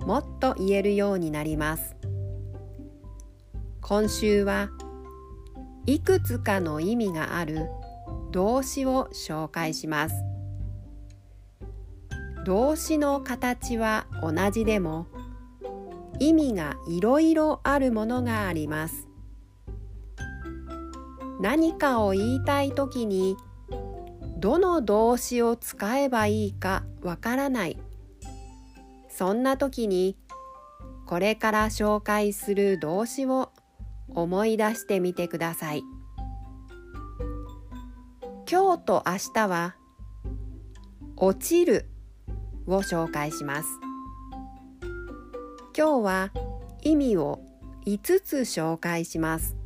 [0.00, 1.96] もっと言えるようになります。
[3.80, 4.70] 今週は
[5.86, 7.68] いくつかの意味がある
[8.32, 10.16] 動詞を紹介します。
[12.44, 15.06] 動詞の形は同じでも
[16.18, 19.08] 意味がいろいろあるものがあります。
[21.40, 23.36] 何かを言いたいときに
[24.38, 27.78] どの動詞を使えばいいかわからない
[29.16, 30.14] そんな時に
[31.06, 33.50] これから紹介する動詞を
[34.10, 35.82] 思い出してみてください。
[38.46, 39.76] 今日と明日は
[41.16, 41.86] 落ちる
[42.66, 43.68] を紹介します。
[45.74, 46.30] 今日は
[46.82, 47.40] 意味を
[47.86, 49.56] 5つ紹介します。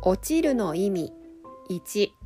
[0.00, 1.12] 落ちるの意味
[1.68, 2.19] 1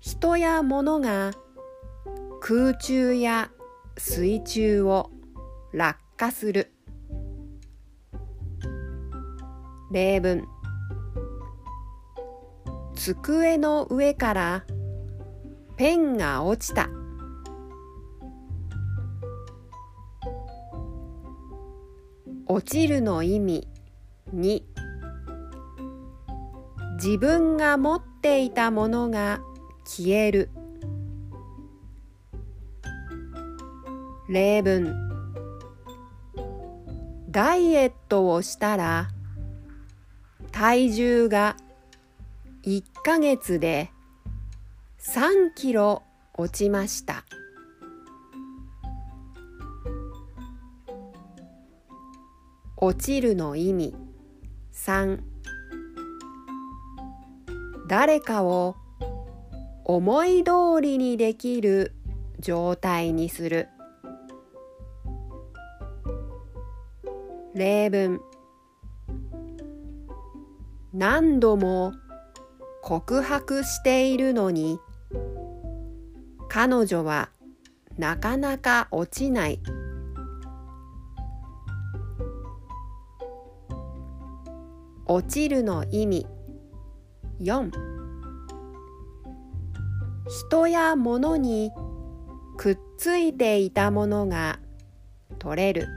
[0.00, 1.32] 人や物が
[2.40, 3.50] 空中や
[3.96, 5.10] 水中を
[5.72, 6.72] 落下する。
[9.90, 10.46] 例文。
[12.94, 14.64] 机の上から
[15.76, 16.88] ペンが落ちた。
[22.46, 23.68] 落ちるの意味
[24.34, 24.62] 2
[26.94, 29.40] 自分が持っていたものが
[29.88, 30.50] 消える。
[34.28, 34.94] 例文。
[37.30, 39.08] ダイエットをしたら
[40.52, 41.56] 体重が
[42.64, 43.90] 1ヶ月で
[44.98, 46.02] 3キロ
[46.34, 47.24] 落ちました。
[52.76, 53.96] 落ちるの意味。
[54.74, 55.20] 3
[57.88, 58.76] 誰かを
[59.90, 61.94] 思い通りにできる
[62.40, 63.68] 状態にする。
[67.54, 68.20] 例文。
[70.92, 71.94] 何度も
[72.82, 74.78] 告白しているのに
[76.48, 77.30] 彼女は
[77.96, 79.58] なかなか落ちない。
[85.06, 86.26] 落ちるの意味。
[87.40, 87.97] 4
[90.28, 91.72] 人や物に
[92.58, 94.60] くっついていたものが
[95.38, 95.88] 取れる。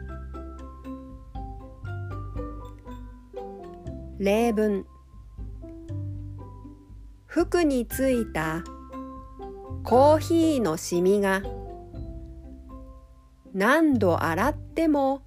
[4.19, 4.85] 例文。
[7.25, 8.63] 服についた
[9.83, 11.41] コーヒーのシミが
[13.53, 15.23] 何度洗っても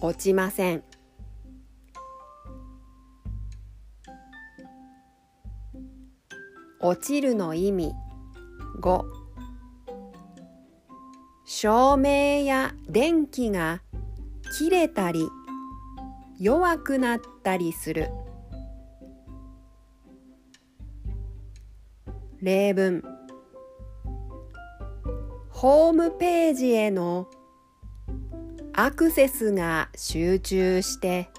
[0.00, 0.84] 落ちません。
[6.80, 7.94] 落ちるの意味。
[8.84, 9.02] 5
[11.46, 13.80] 照明や電気が
[14.58, 15.26] 切れたり
[16.38, 18.10] 弱くなったりする。
[22.42, 23.02] 例文。
[25.48, 27.30] ホームページへの
[28.74, 31.30] アクセスが集中して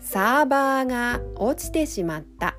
[0.00, 2.53] サーバーが落ちてしまった。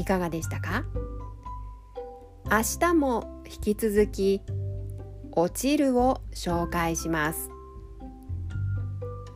[0.00, 0.84] いかがでしたか？
[2.50, 4.40] 明日も引き続き
[5.32, 7.50] 落ちるを紹介します。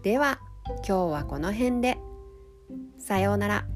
[0.03, 1.99] では今日はこの辺で。
[2.99, 3.67] さようなら。